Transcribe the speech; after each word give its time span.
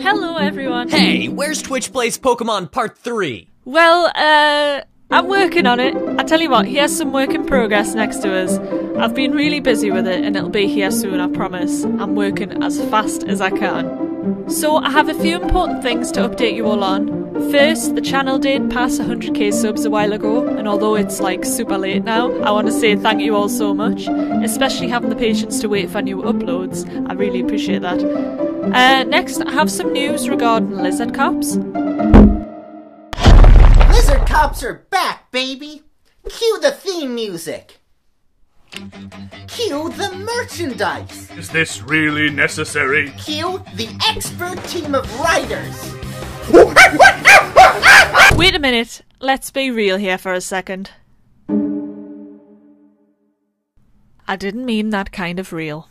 Hello, 0.00 0.36
everyone. 0.36 0.88
Hey, 0.88 1.26
where's 1.28 1.60
Twitch 1.60 1.92
Plays 1.92 2.16
Pokemon 2.18 2.70
Part 2.70 2.96
3? 2.98 3.48
Well, 3.64 4.06
uh, 4.14 4.82
I'm 5.10 5.26
working 5.26 5.66
on 5.66 5.80
it. 5.80 5.96
I 6.18 6.22
tell 6.22 6.40
you 6.40 6.50
what, 6.50 6.66
here's 6.66 6.96
some 6.96 7.12
work 7.12 7.30
in 7.30 7.44
progress 7.44 7.94
next 7.94 8.18
to 8.18 8.32
us. 8.32 8.58
I've 8.96 9.14
been 9.14 9.32
really 9.32 9.58
busy 9.58 9.90
with 9.90 10.06
it 10.06 10.24
and 10.24 10.36
it'll 10.36 10.50
be 10.50 10.68
here 10.68 10.92
soon, 10.92 11.18
I 11.20 11.26
promise. 11.26 11.84
I'm 11.84 12.14
working 12.14 12.62
as 12.62 12.80
fast 12.90 13.24
as 13.24 13.40
I 13.40 13.50
can. 13.50 14.48
So, 14.48 14.76
I 14.76 14.90
have 14.90 15.08
a 15.08 15.14
few 15.14 15.40
important 15.40 15.82
things 15.82 16.12
to 16.12 16.20
update 16.20 16.54
you 16.54 16.66
all 16.66 16.84
on. 16.84 17.50
First, 17.50 17.94
the 17.94 18.00
channel 18.00 18.38
did 18.38 18.70
pass 18.70 18.98
100k 18.98 19.52
subs 19.52 19.84
a 19.84 19.90
while 19.90 20.12
ago, 20.12 20.46
and 20.46 20.68
although 20.68 20.94
it's 20.94 21.18
like 21.20 21.44
super 21.44 21.78
late 21.78 22.04
now, 22.04 22.30
I 22.42 22.50
want 22.50 22.66
to 22.66 22.72
say 22.72 22.94
thank 22.94 23.20
you 23.20 23.34
all 23.34 23.48
so 23.48 23.74
much, 23.74 24.06
especially 24.44 24.88
having 24.88 25.10
the 25.10 25.16
patience 25.16 25.60
to 25.60 25.68
wait 25.68 25.90
for 25.90 26.02
new 26.02 26.18
uploads. 26.22 26.86
I 27.08 27.14
really 27.14 27.40
appreciate 27.40 27.82
that. 27.82 28.57
Uh, 28.72 29.04
next, 29.04 29.40
I 29.40 29.50
have 29.52 29.70
some 29.70 29.92
news 29.94 30.28
regarding 30.28 30.76
lizard 30.76 31.14
cops. 31.14 31.56
Lizard 33.90 34.26
cops 34.26 34.62
are 34.62 34.86
back, 34.90 35.30
baby! 35.30 35.82
Cue 36.28 36.60
the 36.60 36.72
theme 36.72 37.14
music! 37.14 37.80
Cue 38.70 39.88
the 39.96 40.12
merchandise! 40.14 41.30
Is 41.30 41.48
this 41.48 41.82
really 41.82 42.28
necessary? 42.28 43.10
Cue 43.12 43.64
the 43.74 43.88
expert 44.06 44.62
team 44.64 44.94
of 44.94 45.20
writers! 45.20 45.94
Wait 48.36 48.54
a 48.54 48.58
minute, 48.58 49.00
let's 49.20 49.50
be 49.50 49.70
real 49.70 49.96
here 49.96 50.18
for 50.18 50.34
a 50.34 50.42
second. 50.42 50.90
I 54.26 54.36
didn't 54.36 54.66
mean 54.66 54.90
that 54.90 55.10
kind 55.10 55.38
of 55.38 55.54
real. 55.54 55.88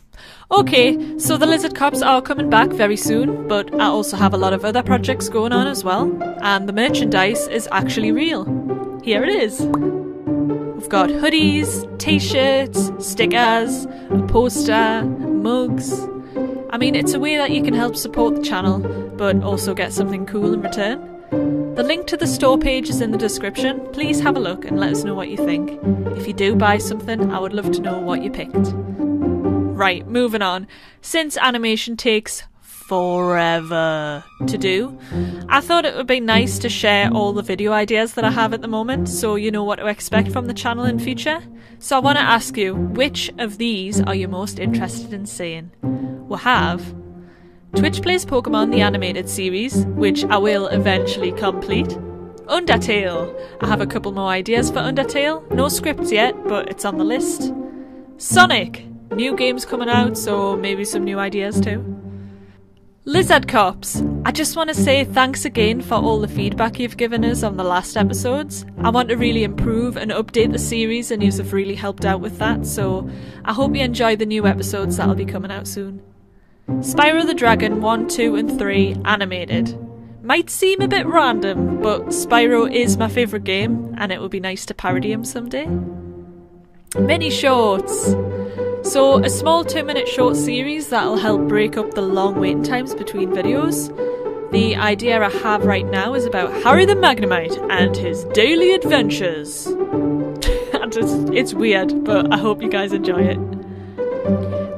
Okay, 0.50 1.18
so 1.18 1.36
the 1.36 1.46
Lizard 1.46 1.74
Cops 1.74 2.00
are 2.00 2.22
coming 2.22 2.48
back 2.48 2.70
very 2.70 2.96
soon, 2.96 3.46
but 3.48 3.72
I 3.74 3.84
also 3.84 4.16
have 4.16 4.32
a 4.32 4.38
lot 4.38 4.52
of 4.52 4.64
other 4.64 4.82
projects 4.82 5.28
going 5.28 5.52
on 5.52 5.66
as 5.66 5.84
well, 5.84 6.10
and 6.42 6.68
the 6.68 6.72
merchandise 6.72 7.46
is 7.48 7.68
actually 7.70 8.12
real. 8.12 8.44
Here 9.02 9.22
it 9.22 9.28
is. 9.28 9.60
We've 9.60 10.88
got 10.88 11.10
hoodies, 11.10 11.98
t 11.98 12.18
shirts, 12.18 12.90
stickers, 12.98 13.84
a 14.10 14.24
poster, 14.28 15.04
mugs. 15.04 16.06
I 16.70 16.78
mean, 16.78 16.94
it's 16.94 17.14
a 17.14 17.20
way 17.20 17.36
that 17.36 17.50
you 17.50 17.62
can 17.62 17.74
help 17.74 17.96
support 17.96 18.36
the 18.36 18.42
channel, 18.42 18.78
but 19.16 19.42
also 19.42 19.74
get 19.74 19.92
something 19.92 20.24
cool 20.24 20.54
in 20.54 20.62
return. 20.62 21.18
The 21.30 21.82
link 21.82 22.06
to 22.08 22.16
the 22.16 22.26
store 22.26 22.58
page 22.58 22.88
is 22.88 23.00
in 23.00 23.10
the 23.10 23.18
description. 23.18 23.80
Please 23.92 24.20
have 24.20 24.36
a 24.36 24.40
look 24.40 24.64
and 24.64 24.80
let 24.80 24.92
us 24.92 25.04
know 25.04 25.14
what 25.14 25.28
you 25.28 25.36
think. 25.36 25.78
If 26.16 26.26
you 26.26 26.32
do 26.32 26.56
buy 26.56 26.78
something, 26.78 27.30
I 27.30 27.38
would 27.38 27.52
love 27.52 27.70
to 27.72 27.80
know 27.80 27.98
what 27.98 28.22
you 28.22 28.30
picked. 28.30 28.74
Right, 29.78 30.04
moving 30.08 30.42
on. 30.42 30.66
Since 31.02 31.36
animation 31.36 31.96
takes 31.96 32.42
forever 32.60 34.24
to 34.44 34.58
do, 34.58 34.98
I 35.48 35.60
thought 35.60 35.84
it 35.84 35.94
would 35.94 36.08
be 36.08 36.18
nice 36.18 36.58
to 36.58 36.68
share 36.68 37.12
all 37.12 37.32
the 37.32 37.42
video 37.42 37.72
ideas 37.72 38.14
that 38.14 38.24
I 38.24 38.32
have 38.32 38.52
at 38.52 38.60
the 38.60 38.66
moment 38.66 39.08
so 39.08 39.36
you 39.36 39.52
know 39.52 39.62
what 39.62 39.76
to 39.76 39.86
expect 39.86 40.32
from 40.32 40.46
the 40.46 40.52
channel 40.52 40.84
in 40.84 40.98
future. 40.98 41.44
So 41.78 41.96
I 41.96 42.00
want 42.00 42.18
to 42.18 42.22
ask 42.24 42.56
you, 42.56 42.74
which 42.74 43.30
of 43.38 43.58
these 43.58 44.00
are 44.00 44.16
you 44.16 44.26
most 44.26 44.58
interested 44.58 45.12
in 45.12 45.26
seeing? 45.26 45.70
We'll 46.26 46.40
have 46.40 46.92
Twitch 47.76 48.02
Plays 48.02 48.26
Pokemon 48.26 48.72
the 48.72 48.80
Animated 48.80 49.28
Series, 49.28 49.86
which 49.86 50.24
I 50.24 50.38
will 50.38 50.66
eventually 50.66 51.30
complete. 51.30 51.90
Undertale. 52.48 53.32
I 53.60 53.68
have 53.68 53.80
a 53.80 53.86
couple 53.86 54.10
more 54.10 54.30
ideas 54.30 54.70
for 54.70 54.78
Undertale. 54.78 55.48
No 55.52 55.68
scripts 55.68 56.10
yet, 56.10 56.34
but 56.48 56.68
it's 56.68 56.84
on 56.84 56.98
the 56.98 57.04
list. 57.04 57.52
Sonic. 58.16 58.87
New 59.12 59.36
games 59.36 59.64
coming 59.64 59.88
out, 59.88 60.16
so 60.16 60.56
maybe 60.56 60.84
some 60.84 61.04
new 61.04 61.18
ideas 61.18 61.60
too. 61.60 61.94
Lizard 63.04 63.48
Cops. 63.48 64.02
I 64.26 64.32
just 64.32 64.54
want 64.54 64.68
to 64.68 64.74
say 64.74 65.02
thanks 65.02 65.46
again 65.46 65.80
for 65.80 65.94
all 65.94 66.20
the 66.20 66.28
feedback 66.28 66.78
you've 66.78 66.98
given 66.98 67.24
us 67.24 67.42
on 67.42 67.56
the 67.56 67.64
last 67.64 67.96
episodes. 67.96 68.66
I 68.82 68.90
want 68.90 69.08
to 69.08 69.16
really 69.16 69.44
improve 69.44 69.96
and 69.96 70.10
update 70.10 70.52
the 70.52 70.58
series, 70.58 71.10
and 71.10 71.22
you 71.22 71.32
have 71.32 71.54
really 71.54 71.74
helped 71.74 72.04
out 72.04 72.20
with 72.20 72.38
that, 72.38 72.66
so 72.66 73.08
I 73.46 73.54
hope 73.54 73.74
you 73.74 73.82
enjoy 73.82 74.16
the 74.16 74.26
new 74.26 74.46
episodes 74.46 74.98
that'll 74.98 75.14
be 75.14 75.24
coming 75.24 75.50
out 75.50 75.66
soon. 75.66 76.02
Spyro 76.68 77.24
the 77.24 77.32
Dragon 77.32 77.80
1, 77.80 78.08
2, 78.08 78.36
and 78.36 78.58
3 78.58 78.96
animated. 79.06 79.74
Might 80.22 80.50
seem 80.50 80.82
a 80.82 80.88
bit 80.88 81.06
random, 81.06 81.80
but 81.80 82.08
Spyro 82.08 82.70
is 82.70 82.98
my 82.98 83.08
favourite 83.08 83.44
game, 83.44 83.94
and 83.96 84.12
it 84.12 84.20
would 84.20 84.30
be 84.30 84.38
nice 84.38 84.66
to 84.66 84.74
parody 84.74 85.12
him 85.12 85.24
someday. 85.24 85.66
Mini 86.98 87.30
shorts. 87.30 88.14
So, 88.88 89.22
a 89.22 89.28
small 89.28 89.66
two 89.66 89.84
minute 89.84 90.08
short 90.08 90.34
series 90.34 90.88
that'll 90.88 91.18
help 91.18 91.46
break 91.46 91.76
up 91.76 91.90
the 91.90 92.00
long 92.00 92.40
waiting 92.40 92.62
times 92.62 92.94
between 92.94 93.28
videos. 93.28 93.94
The 94.50 94.76
idea 94.76 95.22
I 95.22 95.28
have 95.28 95.66
right 95.66 95.84
now 95.84 96.14
is 96.14 96.24
about 96.24 96.50
Harry 96.62 96.86
the 96.86 96.94
Magnemite 96.94 97.58
and 97.70 97.94
his 97.94 98.24
daily 98.32 98.72
adventures. 98.72 99.66
and 99.66 100.96
it's, 100.96 101.12
it's 101.34 101.52
weird, 101.52 102.02
but 102.02 102.32
I 102.32 102.38
hope 102.38 102.62
you 102.62 102.70
guys 102.70 102.94
enjoy 102.94 103.24
it. 103.24 103.38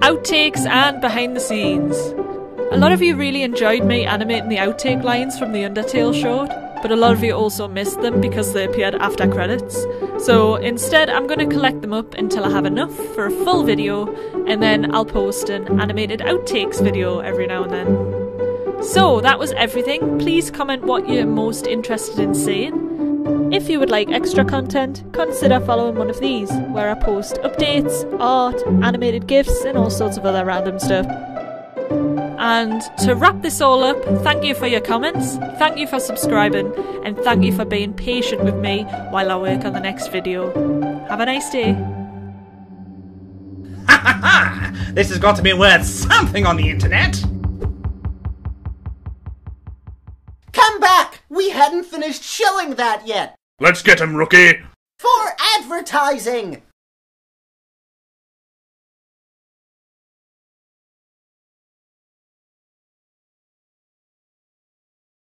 Outtakes 0.00 0.66
and 0.66 1.00
behind 1.00 1.36
the 1.36 1.40
scenes. 1.40 1.96
A 2.72 2.78
lot 2.78 2.90
of 2.90 3.00
you 3.00 3.14
really 3.14 3.44
enjoyed 3.44 3.84
me 3.84 4.06
animating 4.06 4.48
the 4.48 4.56
outtake 4.56 5.04
lines 5.04 5.38
from 5.38 5.52
the 5.52 5.60
Undertale 5.60 6.20
short, 6.20 6.50
but 6.82 6.90
a 6.90 6.96
lot 6.96 7.12
of 7.12 7.22
you 7.22 7.32
also 7.32 7.68
missed 7.68 8.00
them 8.00 8.20
because 8.20 8.52
they 8.52 8.64
appeared 8.64 8.94
after 8.94 9.28
credits. 9.28 9.86
So 10.24 10.56
instead, 10.56 11.10
I'm 11.10 11.26
going 11.26 11.38
to 11.38 11.46
collect 11.46 11.82
them 11.82 11.92
up 11.92 12.14
until 12.14 12.44
I 12.44 12.50
have 12.50 12.66
enough 12.66 12.94
for 13.14 13.26
a 13.26 13.30
full 13.30 13.62
video, 13.64 14.06
and 14.46 14.62
then 14.62 14.94
I'll 14.94 15.04
post 15.04 15.48
an 15.48 15.80
animated 15.80 16.20
outtakes 16.20 16.82
video 16.82 17.20
every 17.20 17.46
now 17.46 17.64
and 17.64 17.72
then. 17.72 18.82
So 18.82 19.20
that 19.20 19.38
was 19.38 19.52
everything. 19.52 20.18
Please 20.18 20.50
comment 20.50 20.84
what 20.84 21.08
you're 21.08 21.26
most 21.26 21.66
interested 21.66 22.18
in 22.18 22.34
seeing. 22.34 23.52
If 23.52 23.68
you 23.68 23.78
would 23.80 23.90
like 23.90 24.10
extra 24.10 24.44
content, 24.44 25.04
consider 25.12 25.60
following 25.60 25.96
one 25.96 26.08
of 26.08 26.20
these, 26.20 26.50
where 26.70 26.90
I 26.90 26.94
post 26.94 27.34
updates, 27.42 28.06
art, 28.20 28.62
animated 28.82 29.26
GIFs, 29.26 29.64
and 29.64 29.76
all 29.76 29.90
sorts 29.90 30.16
of 30.16 30.24
other 30.24 30.44
random 30.44 30.78
stuff. 30.78 31.06
And 32.42 32.80
to 33.04 33.14
wrap 33.14 33.42
this 33.42 33.60
all 33.60 33.84
up, 33.84 34.02
thank 34.22 34.44
you 34.44 34.54
for 34.54 34.66
your 34.66 34.80
comments, 34.80 35.36
thank 35.58 35.76
you 35.76 35.86
for 35.86 36.00
subscribing, 36.00 36.72
and 37.04 37.14
thank 37.18 37.44
you 37.44 37.54
for 37.54 37.66
being 37.66 37.92
patient 37.92 38.42
with 38.42 38.54
me 38.54 38.84
while 39.10 39.30
I 39.30 39.36
work 39.36 39.66
on 39.66 39.74
the 39.74 39.80
next 39.80 40.08
video. 40.08 40.50
Have 41.06 41.20
a 41.20 41.26
nice 41.26 41.50
day. 41.50 41.74
Ha 43.86 44.00
ha 44.02 44.20
ha! 44.22 44.90
This 44.94 45.10
has 45.10 45.18
got 45.18 45.36
to 45.36 45.42
be 45.42 45.52
worth 45.52 45.84
something 45.84 46.46
on 46.46 46.56
the 46.56 46.70
internet! 46.70 47.22
Come 50.54 50.80
back! 50.80 51.22
We 51.28 51.50
hadn't 51.50 51.84
finished 51.84 52.22
showing 52.22 52.76
that 52.76 53.06
yet! 53.06 53.36
Let's 53.60 53.82
get 53.82 54.00
him, 54.00 54.16
rookie! 54.16 54.62
For 54.98 55.36
advertising! 55.58 56.62